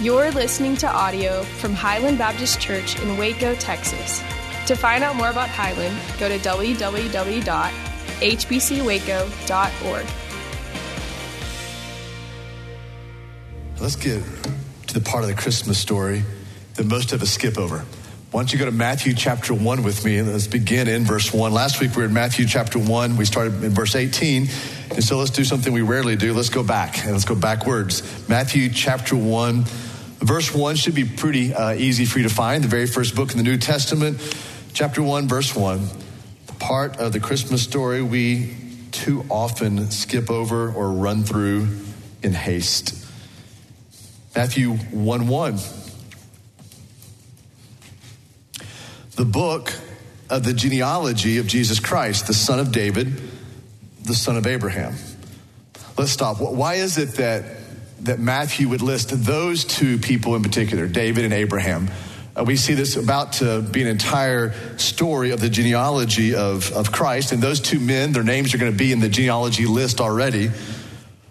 [0.00, 4.20] You're listening to audio from Highland Baptist Church in Waco, Texas.
[4.66, 6.86] To find out more about Highland, go to www.hbcwaco.org.
[13.80, 14.22] Let's get
[14.88, 16.24] to the part of the Christmas story
[16.74, 17.84] that most of us skip over.
[18.32, 20.18] Why don't you go to Matthew chapter 1 with me?
[20.18, 21.52] And let's begin in verse 1.
[21.52, 23.16] Last week we were in Matthew chapter 1.
[23.16, 24.48] We started in verse 18.
[24.90, 26.32] And so let's do something we rarely do.
[26.34, 28.28] Let's go back and let's go backwards.
[28.28, 29.64] Matthew chapter 1.
[30.20, 32.64] Verse 1 should be pretty uh, easy for you to find.
[32.64, 34.18] The very first book in the New Testament,
[34.72, 35.86] chapter 1, verse 1.
[36.46, 38.56] The part of the Christmas story we
[38.90, 41.68] too often skip over or run through
[42.22, 43.06] in haste.
[44.34, 45.58] Matthew 1 1.
[49.16, 49.72] the book
[50.28, 53.20] of the genealogy of Jesus Christ, the son of David,
[54.04, 54.94] the son of Abraham.
[55.96, 56.40] Let's stop.
[56.40, 57.44] Why is it that,
[58.00, 61.90] that Matthew would list those two people in particular, David and Abraham?
[62.36, 66.90] Uh, we see this about to be an entire story of the genealogy of, of
[66.90, 70.00] Christ, and those two men, their names are going to be in the genealogy list
[70.00, 70.50] already.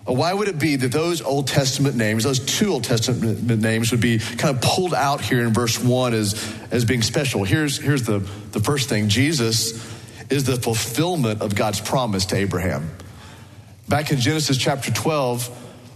[0.06, 4.02] Why would it be that those Old Testament names, those two Old Testament names, would
[4.02, 7.44] be kind of pulled out here in verse 1 as, as being special?
[7.44, 8.20] Here's, here's the,
[8.52, 9.94] the first thing Jesus
[10.30, 12.90] is the fulfillment of God's promise to Abraham.
[13.88, 15.50] Back in Genesis chapter 12,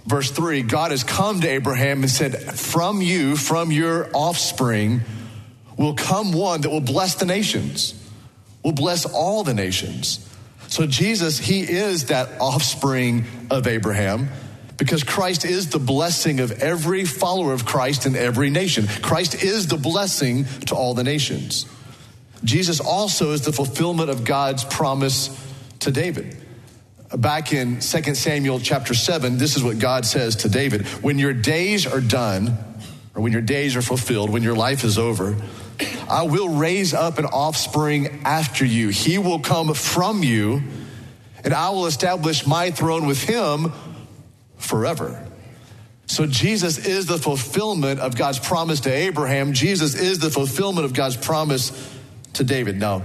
[0.06, 5.02] verse 3, God has come to Abraham and said, From you, from your offspring,
[5.78, 7.94] will come one that will bless the nations,
[8.64, 10.24] will bless all the nations.
[10.68, 14.30] So Jesus, he is that offspring of Abraham
[14.78, 18.88] because Christ is the blessing of every follower of Christ in every nation.
[18.88, 21.66] Christ is the blessing to all the nations.
[22.44, 25.30] Jesus also is the fulfillment of God's promise
[25.80, 26.38] to David.
[27.16, 31.34] Back in 2 Samuel chapter 7, this is what God says to David When your
[31.34, 32.58] days are done,
[33.16, 35.36] or when your days are fulfilled, when your life is over,
[36.10, 38.90] I will raise up an offspring after you.
[38.90, 40.62] He will come from you,
[41.44, 43.72] and I will establish my throne with him
[44.58, 45.24] forever.
[46.08, 49.54] So Jesus is the fulfillment of God's promise to Abraham.
[49.54, 51.72] Jesus is the fulfillment of God's promise
[52.38, 52.80] to David.
[52.80, 53.04] Now,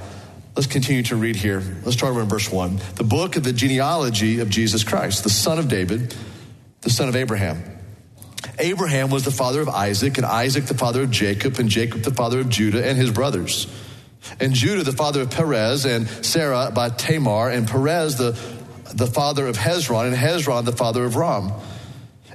[0.54, 1.62] let's continue to read here.
[1.84, 2.81] Let's start in verse 1.
[2.97, 6.15] The book of the genealogy of Jesus Christ, the son of David,
[6.82, 7.62] the son of Abraham.
[8.59, 12.12] Abraham was the father of Isaac, and Isaac the father of Jacob, and Jacob the
[12.12, 13.66] father of Judah and his brothers.
[14.38, 18.38] And Judah the father of Perez, and Zerah by Tamar, and Perez the,
[18.92, 21.53] the father of Hezron, and Hezron the father of Ram.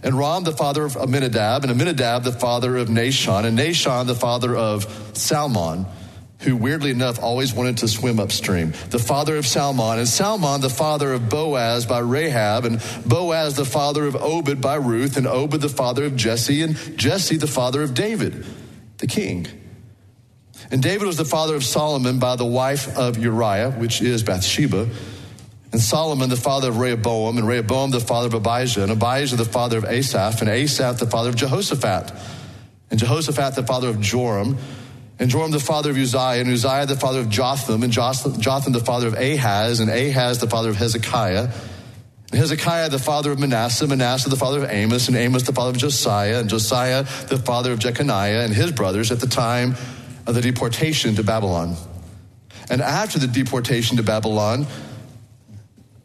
[0.02, 4.16] And Ram the father of Amminadab, and Amminadab the father of Nahshon, and Nahshon the
[4.16, 5.86] father of Salmon
[6.42, 10.70] who weirdly enough always wanted to swim upstream, the father of Salmon, and Salmon the
[10.70, 15.62] father of Boaz by Rahab, and Boaz the father of Obed by Ruth, and Obed
[15.62, 18.46] the father of Jesse, and Jesse the father of David,
[19.00, 19.48] the king.
[20.70, 24.90] And David was the father of Solomon by the wife of Uriah, which is Bathsheba.
[25.72, 29.46] And Solomon the father of Rehoboam, and Rehoboam the father of Abijah, and Abijah the
[29.46, 32.14] father of Asaph, and Asaph the father of Jehoshaphat,
[32.90, 34.58] and Jehoshaphat the father of Joram,
[35.20, 38.84] and Joram the father of Uzziah, and Uzziah the father of Jotham, and Jotham the
[38.84, 41.50] father of Ahaz, and Ahaz the father of Hezekiah,
[42.32, 45.72] and Hezekiah the father of Manasseh, Manasseh the father of Amos, and Amos the father
[45.72, 49.76] of Josiah, and Josiah the father of Jeconiah and his brothers at the time
[50.28, 51.76] of the deportation to Babylon.
[52.70, 54.68] And after the deportation to Babylon,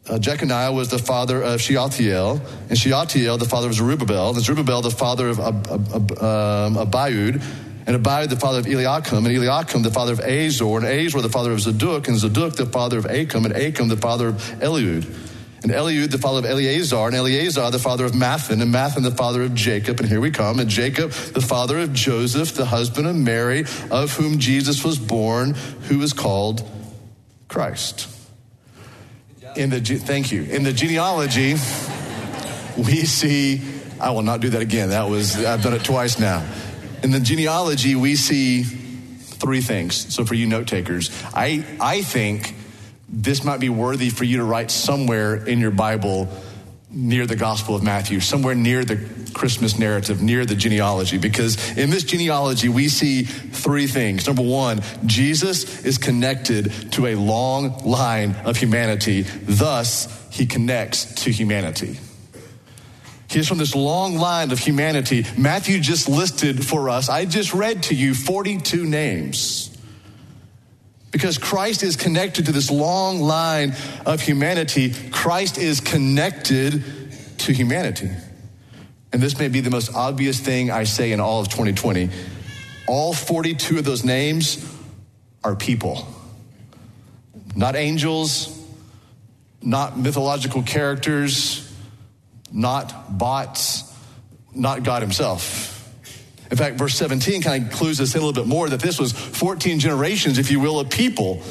[0.09, 4.81] uh, Jeconiah was the father of Shealtiel, and Shealtiel the father of Zerubbabel, and Zerubbabel
[4.81, 7.43] the father of Ab- Ab- Ab- um, Abiud,
[7.85, 11.29] and Abiud the father of Eliakim, and Eliakim the father of Azor, and Azor the
[11.29, 15.05] father of Zadok, and Zadok the father of Achim, and Achim the father of Eliud,
[15.63, 19.11] and Eliud the father of Eleazar, and Eleazar the father of Matthan, and Matthan the
[19.11, 23.07] father of Jacob, and here we come, and Jacob the father of Joseph, the husband
[23.07, 25.53] of Mary, of whom Jesus was born,
[25.87, 26.69] who is called
[27.47, 28.09] Christ.
[29.55, 30.43] In the thank you.
[30.43, 31.51] In the genealogy,
[32.77, 33.61] we see.
[34.01, 34.89] I will not do that again.
[34.89, 36.43] That was I've done it twice now.
[37.03, 40.13] In the genealogy, we see three things.
[40.13, 42.55] So for you note takers, I, I think
[43.09, 46.29] this might be worthy for you to write somewhere in your Bible
[46.89, 48.97] near the Gospel of Matthew, somewhere near the
[49.33, 54.27] Christmas narrative, near the genealogy, because in this genealogy, we see three things.
[54.27, 61.31] Number one, Jesus is connected to a long line of humanity, thus, he connects to
[61.31, 61.99] humanity.
[63.33, 65.25] He's from this long line of humanity.
[65.37, 69.75] Matthew just listed for us, I just read to you 42 names.
[71.11, 73.75] Because Christ is connected to this long line
[74.05, 76.83] of humanity, Christ is connected
[77.39, 78.09] to humanity.
[79.11, 82.09] and this may be the most obvious thing I say in all of 2020,
[82.87, 84.65] all 42 of those names
[85.43, 86.07] are people.
[87.55, 88.59] Not angels,
[89.61, 91.62] not mythological characters,
[92.53, 93.91] not bots,
[94.53, 95.71] not God Himself.
[96.51, 98.99] In fact, verse 17 kind of clues us in a little bit more that this
[98.99, 101.41] was 14 generations, if you will, of people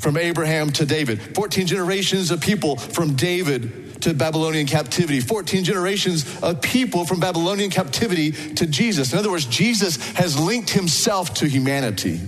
[0.00, 6.40] from Abraham to David, 14 generations of people from David to Babylonian captivity, 14 generations
[6.42, 9.12] of people from Babylonian captivity to Jesus.
[9.12, 12.18] In other words, Jesus has linked himself to humanity.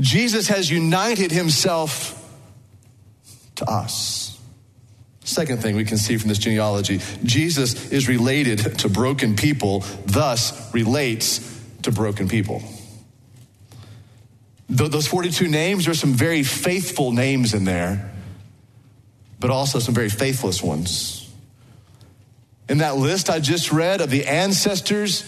[0.00, 2.14] Jesus has united himself
[3.56, 4.37] to us.
[5.28, 10.72] Second thing we can see from this genealogy Jesus is related to broken people, thus
[10.72, 12.62] relates to broken people.
[14.70, 18.10] Those 42 names, there's some very faithful names in there,
[19.38, 21.30] but also some very faithless ones.
[22.70, 25.24] In that list I just read of the ancestors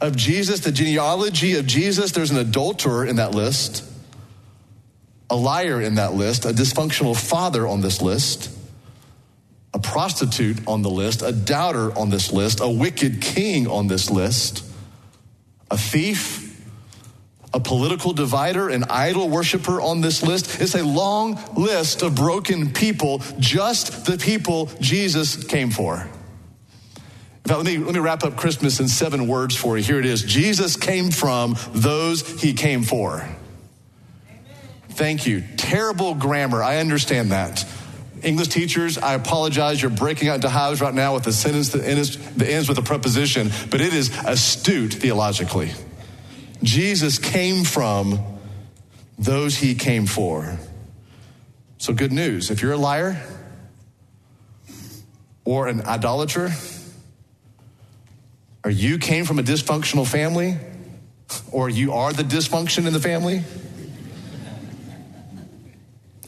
[0.00, 3.82] of Jesus, the genealogy of Jesus, there's an adulterer in that list,
[5.28, 8.58] a liar in that list, a dysfunctional father on this list,
[9.72, 14.10] a prostitute on the list, a doubter on this list, a wicked king on this
[14.10, 14.64] list,
[15.70, 16.50] a thief
[17.52, 20.60] a political divider, an idol worshiper on this list.
[20.60, 25.96] It's a long list of broken people, just the people Jesus came for.
[25.96, 29.82] In fact, let me, let me wrap up Christmas in seven words for you.
[29.82, 33.28] Here it is Jesus came from those he came for.
[34.90, 35.42] Thank you.
[35.56, 36.62] Terrible grammar.
[36.62, 37.64] I understand that.
[38.22, 39.80] English teachers, I apologize.
[39.80, 42.78] You're breaking out into hives right now with a sentence that ends, that ends with
[42.78, 45.72] a preposition, but it is astute theologically.
[46.62, 48.20] Jesus came from
[49.18, 50.58] those he came for.
[51.78, 52.50] So, good news.
[52.50, 53.22] If you're a liar
[55.44, 56.50] or an idolater,
[58.64, 60.58] or you came from a dysfunctional family,
[61.50, 63.42] or you are the dysfunction in the family,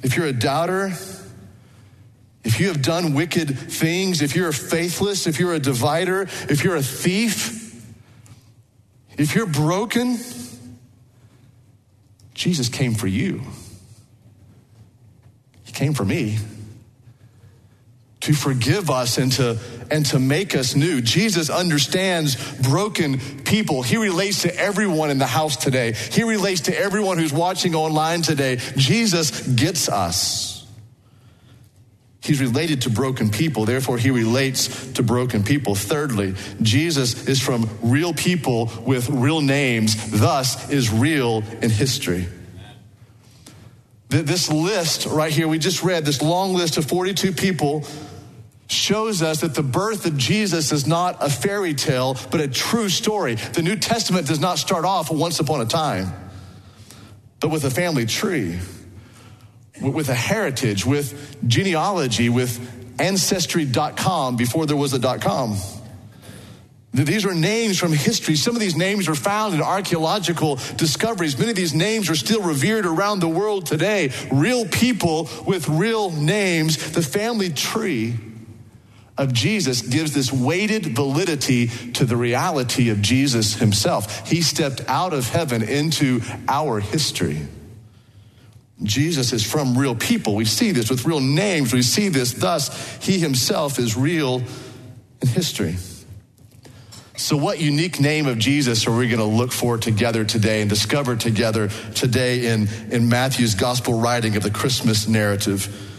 [0.02, 0.92] if you're a doubter,
[2.44, 6.76] if you have done wicked things, if you're faithless, if you're a divider, if you're
[6.76, 7.62] a thief,
[9.16, 10.18] if you're broken,
[12.34, 13.42] Jesus came for you.
[15.64, 16.38] He came for me
[18.20, 19.58] to forgive us and to
[19.90, 21.00] and to make us new.
[21.00, 23.82] Jesus understands broken people.
[23.82, 25.92] He relates to everyone in the house today.
[25.92, 28.56] He relates to everyone who's watching online today.
[28.76, 30.51] Jesus gets us.
[32.22, 35.74] He's related to broken people, therefore, he relates to broken people.
[35.74, 42.28] Thirdly, Jesus is from real people with real names, thus, is real in history.
[44.08, 47.84] This list right here, we just read, this long list of 42 people,
[48.68, 52.88] shows us that the birth of Jesus is not a fairy tale, but a true
[52.88, 53.34] story.
[53.34, 56.12] The New Testament does not start off once upon a time,
[57.40, 58.60] but with a family tree
[59.80, 62.60] with a heritage, with genealogy, with
[62.98, 65.56] ancestry.com before there was a dot .com.
[66.94, 68.36] These are names from history.
[68.36, 71.38] Some of these names are found in archaeological discoveries.
[71.38, 74.12] Many of these names are still revered around the world today.
[74.30, 76.92] Real people with real names.
[76.92, 78.16] The family tree
[79.16, 84.28] of Jesus gives this weighted validity to the reality of Jesus himself.
[84.28, 87.38] He stepped out of heaven into our history.
[88.82, 90.34] Jesus is from real people.
[90.34, 91.72] We see this with real names.
[91.72, 92.32] We see this.
[92.32, 94.42] Thus, he himself is real
[95.20, 95.76] in history.
[97.16, 100.70] So, what unique name of Jesus are we going to look for together today and
[100.70, 105.90] discover together today in, in Matthew's gospel writing of the Christmas narrative?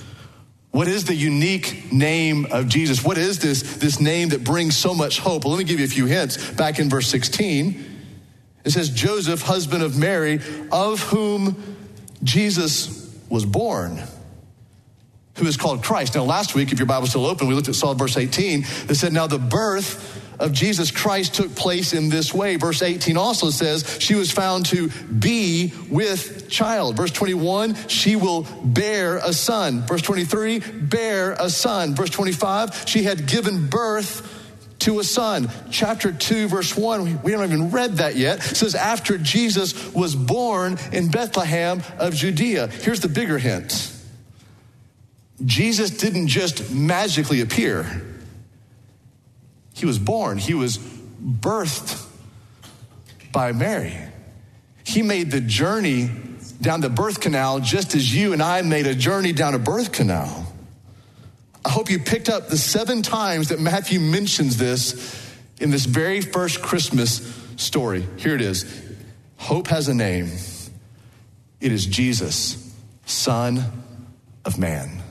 [0.71, 3.05] What is the unique name of Jesus?
[3.05, 5.43] What is this, this name that brings so much hope?
[5.45, 6.51] Well, let me give you a few hints.
[6.53, 7.93] Back in verse 16,
[8.65, 10.39] it says, Joseph, husband of Mary,
[10.71, 11.55] of whom
[12.22, 14.01] Jesus was born,
[15.38, 16.15] who is called Christ.
[16.15, 18.96] Now, last week, if your Bible's still open, we looked at Psalm verse 18 that
[18.96, 22.55] said, Now the birth of Jesus Christ took place in this way.
[22.58, 26.98] Verse 18 also says, She was found to be with child.
[26.98, 29.82] Verse 21, she will bear a son.
[29.82, 31.96] Verse 23, bear a son.
[31.96, 34.42] Verse 25, she had given birth
[34.83, 35.49] to a son.
[35.71, 38.41] Chapter 2, verse 1, we haven't even read that yet.
[38.41, 42.67] Says, After Jesus was born in Bethlehem of Judea.
[42.67, 43.91] Here's the bigger hint
[45.43, 48.01] Jesus didn't just magically appear,
[49.73, 52.05] he was born, he was birthed
[53.31, 53.97] by Mary.
[54.85, 56.11] He made the journey
[56.61, 59.91] down the birth canal just as you and I made a journey down a birth
[59.91, 60.42] canal.
[61.65, 66.22] I hope you picked up the seven times that Matthew mentions this in this very
[66.22, 67.22] first Christmas
[67.55, 68.05] story.
[68.17, 68.82] Here it is
[69.38, 70.32] Hope has a name.
[71.60, 72.74] It is Jesus,
[73.05, 73.63] Son
[74.46, 75.01] of Man.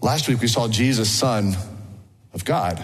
[0.00, 1.56] Last week we saw Jesus, Son
[2.32, 2.82] of God.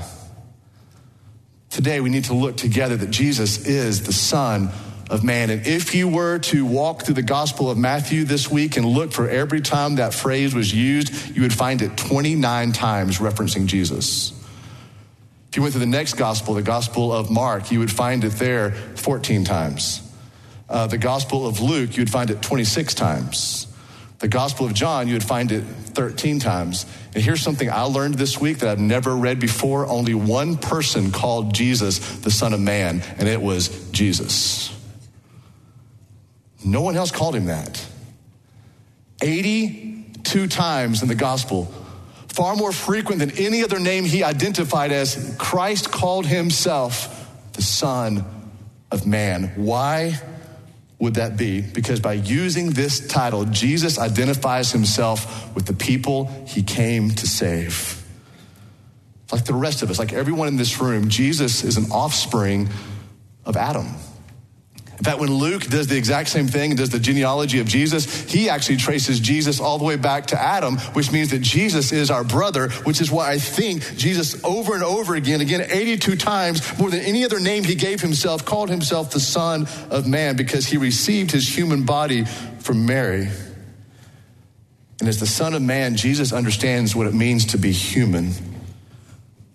[1.71, 4.71] Today we need to look together that Jesus is the Son
[5.11, 5.51] of man.
[5.51, 9.13] And if you were to walk through the Gospel of Matthew this week and look
[9.13, 14.33] for every time that phrase was used, you would find it 29 times referencing Jesus.
[15.49, 18.33] If you went to the next Gospel, the Gospel of Mark, you would find it
[18.33, 20.01] there 14 times.
[20.69, 23.69] Uh, the Gospel of Luke, you would find it 26 times.
[24.19, 26.87] The Gospel of John, you would find it 13 times.
[27.15, 29.87] And here's something I learned this week that I've never read before.
[29.87, 34.74] Only one person called Jesus the Son of Man, and it was Jesus.
[36.65, 37.87] No one else called him that.
[39.21, 41.73] 82 times in the gospel,
[42.29, 48.25] far more frequent than any other name he identified as, Christ called himself the Son
[48.91, 49.53] of Man.
[49.57, 50.21] Why
[50.99, 51.61] would that be?
[51.61, 58.03] Because by using this title, Jesus identifies himself with the people he came to save.
[59.31, 62.69] Like the rest of us, like everyone in this room, Jesus is an offspring
[63.45, 63.89] of Adam.
[64.99, 68.23] In fact, when Luke does the exact same thing and does the genealogy of Jesus,
[68.31, 72.11] he actually traces Jesus all the way back to Adam, which means that Jesus is
[72.11, 76.79] our brother, which is why I think Jesus over and over again, again 82 times,
[76.79, 80.67] more than any other name he gave himself, called himself the Son of Man because
[80.67, 82.25] he received his human body
[82.61, 83.29] from Mary.
[85.01, 88.31] And as the Son of Man, Jesus understands what it means to be human.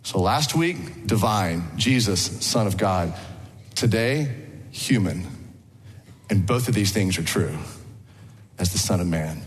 [0.04, 3.14] So last week, divine, Jesus, Son of God.
[3.74, 4.36] Today,
[4.72, 5.28] human.
[6.30, 7.58] And both of these things are true
[8.58, 9.42] as the Son of Man.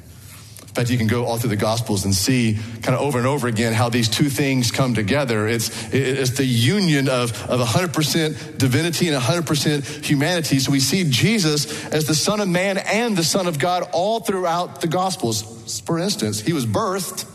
[0.72, 3.26] In fact, you can go all through the Gospels and see kind of over and
[3.26, 5.46] over again how these two things come together.
[5.46, 10.58] It's, it's the union of, of 100% divinity and 100% humanity.
[10.60, 14.20] So we see Jesus as the Son of Man and the Son of God all
[14.20, 15.82] throughout the Gospels.
[15.82, 17.26] For instance, he was birthed,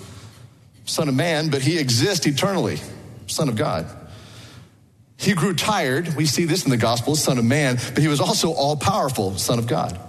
[0.86, 2.80] Son of Man, but he exists eternally,
[3.28, 3.86] Son of God.
[5.18, 6.16] He grew tired.
[6.16, 9.38] We see this in the gospel, son of man, but he was also all powerful,
[9.38, 10.00] son of God.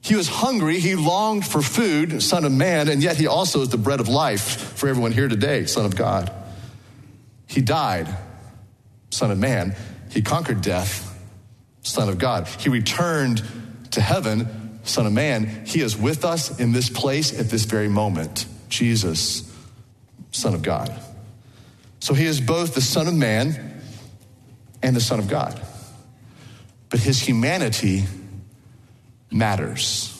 [0.00, 0.78] He was hungry.
[0.78, 4.08] He longed for food, son of man, and yet he also is the bread of
[4.08, 6.32] life for everyone here today, son of God.
[7.48, 8.06] He died,
[9.10, 9.74] son of man.
[10.10, 11.20] He conquered death,
[11.82, 12.46] son of God.
[12.46, 13.42] He returned
[13.90, 15.64] to heaven, son of man.
[15.66, 18.46] He is with us in this place at this very moment.
[18.68, 19.52] Jesus,
[20.30, 20.92] son of God.
[21.98, 23.75] So he is both the son of man
[24.86, 25.60] and the Son of God.
[26.90, 28.04] But his humanity
[29.32, 30.12] matters.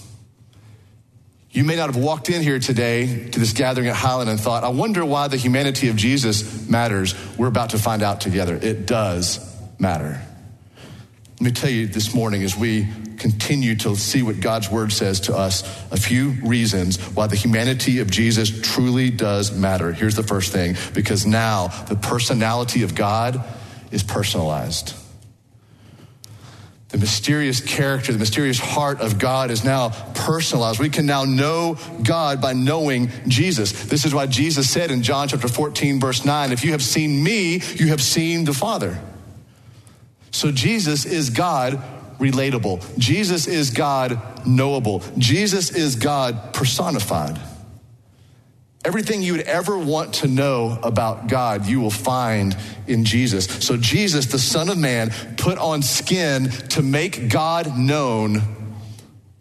[1.52, 4.64] You may not have walked in here today to this gathering at Highland and thought,
[4.64, 7.14] I wonder why the humanity of Jesus matters.
[7.38, 8.58] We're about to find out together.
[8.60, 9.38] It does
[9.78, 10.20] matter.
[11.34, 15.20] Let me tell you this morning as we continue to see what God's word says
[15.20, 19.92] to us, a few reasons why the humanity of Jesus truly does matter.
[19.92, 23.42] Here's the first thing because now the personality of God
[23.90, 24.94] is personalized.
[26.90, 30.78] The mysterious character, the mysterious heart of God is now personalized.
[30.78, 33.86] We can now know God by knowing Jesus.
[33.86, 37.22] This is why Jesus said in John chapter 14, verse 9, if you have seen
[37.22, 38.98] me, you have seen the Father.
[40.30, 41.82] So Jesus is God
[42.18, 42.98] relatable.
[42.98, 45.02] Jesus is God knowable.
[45.18, 47.38] Jesus is God personified.
[48.86, 53.46] Everything you would ever want to know about God, you will find in Jesus.
[53.66, 58.42] So, Jesus, the Son of Man, put on skin to make God known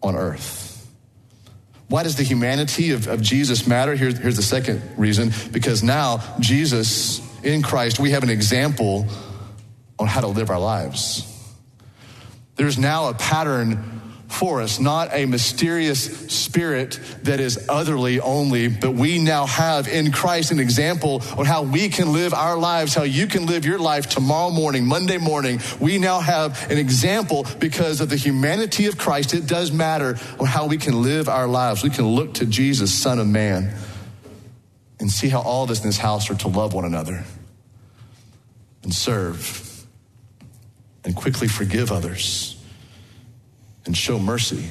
[0.02, 0.90] on earth.
[1.86, 3.94] Why does the humanity of, of Jesus matter?
[3.94, 9.06] Here's, here's the second reason because now, Jesus, in Christ, we have an example
[9.96, 11.22] on how to live our lives.
[12.56, 13.95] There's now a pattern
[14.28, 20.10] for us, not a mysterious spirit that is otherly only, but we now have in
[20.10, 23.78] Christ an example on how we can live our lives, how you can live your
[23.78, 25.60] life tomorrow morning, Monday morning.
[25.80, 29.32] We now have an example because of the humanity of Christ.
[29.32, 31.82] It does matter on how we can live our lives.
[31.82, 33.72] We can look to Jesus, Son of Man,
[34.98, 37.24] and see how all of us in this house are to love one another
[38.82, 39.86] and serve
[41.04, 42.55] and quickly forgive others
[43.86, 44.68] and show mercy.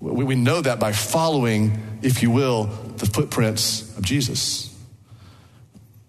[0.00, 2.64] We know that by following, if you will,
[2.96, 4.68] the footprints of Jesus.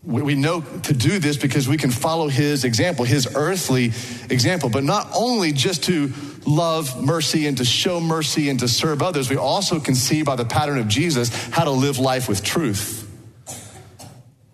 [0.04, 3.94] We know to do this because we can follow his example, his earthly
[4.30, 6.12] example, but not only just to
[6.46, 10.36] love mercy and to show mercy and to serve others, we also can see by
[10.36, 13.10] the pattern of Jesus how to live life with truth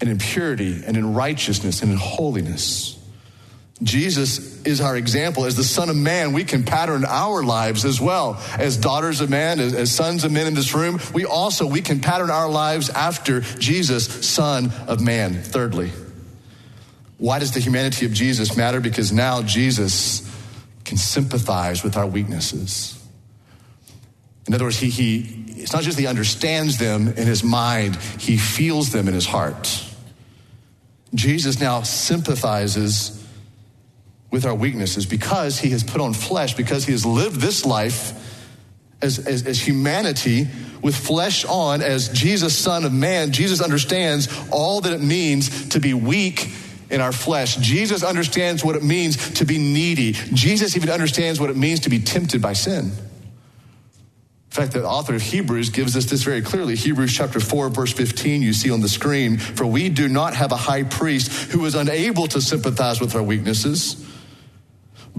[0.02, 2.99] and in purity and in righteousness and in holiness.
[3.82, 5.46] Jesus is our example.
[5.46, 8.42] As the Son of Man, we can pattern our lives as well.
[8.58, 11.82] As daughters of man, as, as, sons of men in this room, we also, we
[11.82, 15.34] can pattern our lives after Jesus, Son of Man.
[15.34, 15.92] Thirdly,
[17.18, 18.82] why does the humanity of Jesus matter?
[18.82, 20.30] Because now Jesus
[20.84, 22.96] can sympathize with our weaknesses.
[24.46, 28.36] In other words, he, he, it's not just he understands them in his mind, he
[28.36, 29.86] feels them in his heart.
[31.14, 33.19] Jesus now sympathizes
[34.32, 38.14] with our weaknesses because he has put on flesh, because he has lived this life
[39.02, 40.48] as, as, as, humanity
[40.82, 43.32] with flesh on, as Jesus, Son of Man.
[43.32, 46.50] Jesus understands all that it means to be weak
[46.90, 47.56] in our flesh.
[47.58, 50.14] Jesus understands what it means to be needy.
[50.34, 52.92] Jesus even understands what it means to be tempted by sin.
[54.50, 56.76] In fact, the author of Hebrews gives us this very clearly.
[56.76, 59.38] Hebrews chapter 4, verse 15, you see on the screen.
[59.38, 63.22] For we do not have a high priest who is unable to sympathize with our
[63.22, 64.04] weaknesses,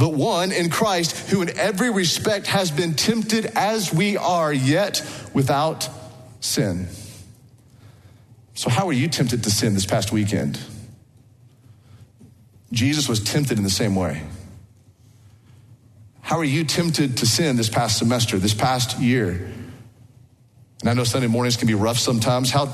[0.01, 5.07] but one in Christ who in every respect has been tempted as we are, yet
[5.35, 5.91] without
[6.41, 6.89] sin.
[8.55, 10.59] So, how were you tempted to sin this past weekend?
[12.73, 14.23] Jesus was tempted in the same way.
[16.23, 19.53] How are you tempted to sin this past semester, this past year?
[20.81, 22.51] And I know Sunday mornings can be rough sometimes.
[22.51, 22.73] How,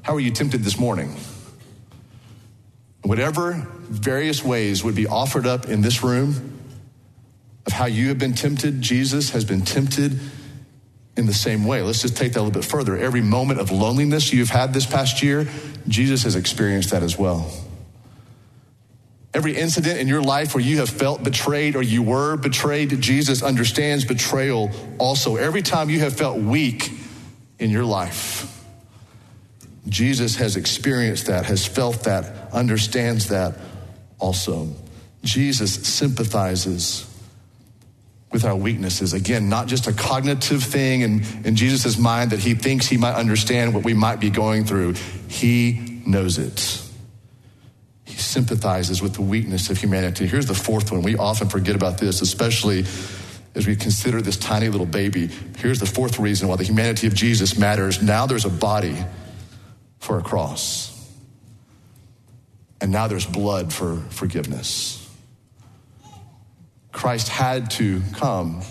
[0.00, 1.14] how are you tempted this morning?
[3.02, 6.60] Whatever various ways would be offered up in this room
[7.66, 10.18] of how you have been tempted, Jesus has been tempted
[11.16, 11.82] in the same way.
[11.82, 12.96] Let's just take that a little bit further.
[12.96, 15.46] Every moment of loneliness you've had this past year,
[15.86, 17.50] Jesus has experienced that as well.
[19.34, 23.42] Every incident in your life where you have felt betrayed or you were betrayed, Jesus
[23.42, 25.36] understands betrayal also.
[25.36, 26.90] Every time you have felt weak
[27.58, 28.48] in your life,
[29.88, 33.56] Jesus has experienced that, has felt that, understands that
[34.18, 34.68] also.
[35.24, 37.06] Jesus sympathizes
[38.32, 39.12] with our weaknesses.
[39.12, 43.14] Again, not just a cognitive thing in, in Jesus' mind that he thinks he might
[43.14, 44.94] understand what we might be going through.
[45.28, 46.80] He knows it.
[48.04, 50.26] He sympathizes with the weakness of humanity.
[50.26, 51.02] Here's the fourth one.
[51.02, 52.84] We often forget about this, especially
[53.54, 55.28] as we consider this tiny little baby.
[55.58, 58.02] Here's the fourth reason why the humanity of Jesus matters.
[58.02, 58.96] Now there's a body
[59.98, 60.88] for a cross,
[62.80, 65.01] and now there's blood for forgiveness.
[67.02, 68.62] Christ had to come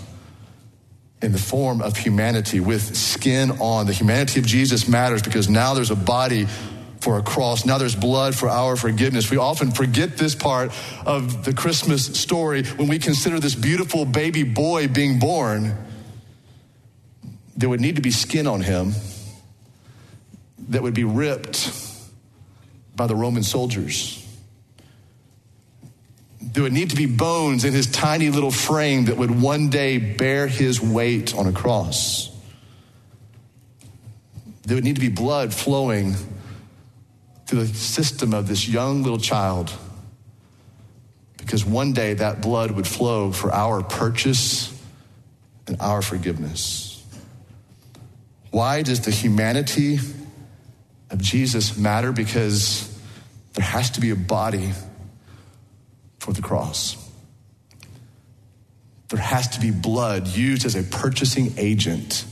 [1.20, 3.84] in the form of humanity with skin on.
[3.84, 6.46] The humanity of Jesus matters because now there's a body
[7.02, 7.66] for a cross.
[7.66, 9.30] Now there's blood for our forgiveness.
[9.30, 10.72] We often forget this part
[11.04, 15.76] of the Christmas story when we consider this beautiful baby boy being born.
[17.54, 18.94] There would need to be skin on him
[20.70, 21.70] that would be ripped
[22.96, 24.21] by the Roman soldiers.
[26.42, 29.98] There would need to be bones in his tiny little frame that would one day
[29.98, 32.30] bear his weight on a cross.
[34.64, 36.14] There would need to be blood flowing
[37.46, 39.72] through the system of this young little child
[41.36, 44.72] because one day that blood would flow for our purchase
[45.66, 47.04] and our forgiveness.
[48.50, 49.98] Why does the humanity
[51.10, 52.12] of Jesus matter?
[52.12, 52.88] Because
[53.54, 54.72] there has to be a body
[56.22, 56.96] for the cross.
[59.08, 62.24] There has to be blood used as a purchasing agent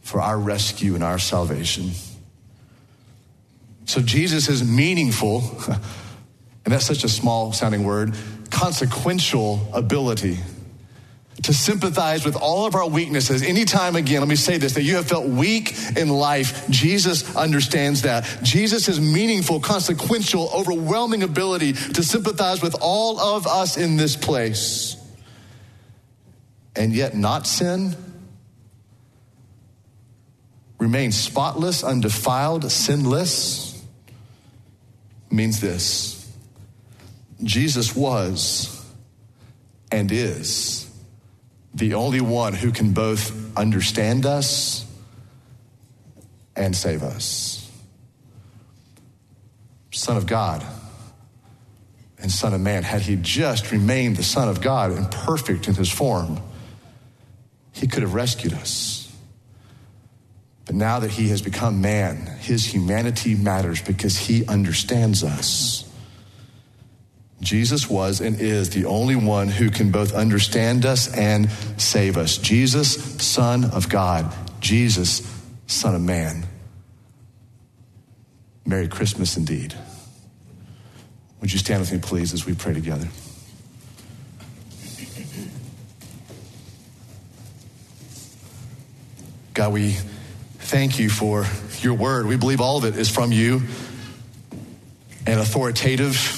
[0.00, 1.90] for our rescue and our salvation.
[3.84, 5.40] So Jesus is meaningful,
[6.64, 8.16] and that's such a small sounding word,
[8.50, 10.38] consequential ability
[11.42, 13.42] to sympathize with all of our weaknesses.
[13.42, 16.68] Anytime again let me say this that you have felt weak in life.
[16.68, 18.26] Jesus understands that.
[18.42, 24.96] Jesus meaningful consequential overwhelming ability to sympathize with all of us in this place.
[26.74, 27.96] And yet not sin
[30.78, 33.84] remain spotless undefiled sinless
[35.30, 36.14] means this.
[37.42, 38.74] Jesus was
[39.90, 40.87] and is
[41.78, 44.84] the only one who can both understand us
[46.56, 47.70] and save us.
[49.92, 50.64] Son of God
[52.20, 55.74] and Son of Man, had he just remained the Son of God and perfect in
[55.74, 56.40] his form,
[57.72, 59.04] he could have rescued us.
[60.66, 65.87] But now that he has become man, his humanity matters because he understands us.
[67.40, 72.36] Jesus was and is the only one who can both understand us and save us.
[72.36, 74.34] Jesus, Son of God.
[74.60, 75.22] Jesus,
[75.66, 76.44] Son of Man.
[78.66, 79.74] Merry Christmas indeed.
[81.40, 83.08] Would you stand with me, please, as we pray together?
[89.54, 89.96] God, we
[90.58, 91.46] thank you for
[91.80, 92.26] your word.
[92.26, 93.62] We believe all of it is from you
[95.26, 96.37] and authoritative.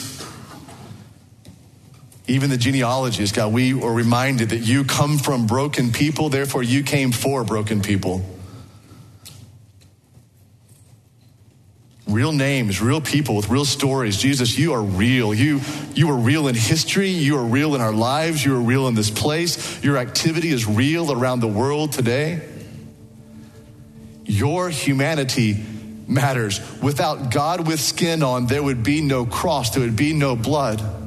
[2.31, 6.83] Even the genealogies, God, we are reminded that you come from broken people, therefore, you
[6.83, 8.25] came for broken people.
[12.11, 14.17] real names, real people with real stories.
[14.17, 15.33] Jesus, you are real.
[15.33, 15.61] You,
[15.95, 17.11] you are real in history.
[17.11, 18.45] You are real in our lives.
[18.45, 19.83] You are real in this place.
[19.83, 22.43] Your activity is real around the world today.
[24.25, 25.65] Your humanity
[26.07, 26.61] matters.
[26.83, 31.00] Without God with skin on, there would be no cross, there would be no blood.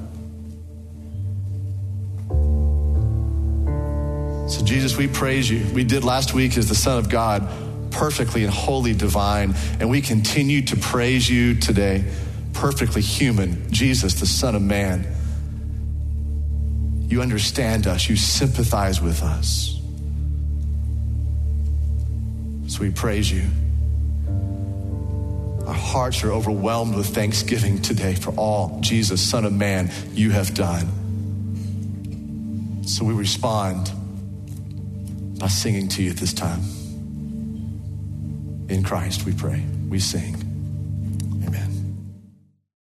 [4.54, 5.66] So, Jesus, we praise you.
[5.74, 7.50] We did last week as the Son of God
[7.89, 9.56] perfectly and wholly divine.
[9.80, 12.06] And we continue to praise you today,
[12.54, 15.08] perfectly human, Jesus, the Son of Man.
[17.08, 19.82] You understand us, you sympathize with us.
[22.68, 23.50] So we praise you.
[25.66, 30.54] Our hearts are overwhelmed with thanksgiving today for all Jesus, Son of Man, you have
[30.54, 30.86] done.
[32.86, 33.92] So we respond
[35.43, 36.62] by singing to you at this time.
[38.69, 39.62] In Christ we pray.
[39.89, 40.53] We sing.